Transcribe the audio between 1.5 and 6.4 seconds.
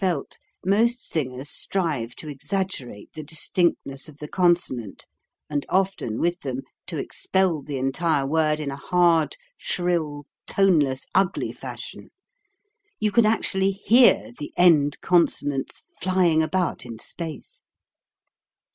strive to exaggerate the distinct ness of the consonant and often with